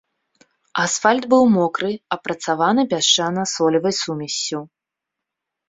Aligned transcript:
Асфальт 0.83 1.27
быў 1.33 1.43
мокры, 1.57 1.91
апрацаваны 2.17 2.87
пясчана-солевай 2.95 3.93
сумессю. 4.01 4.59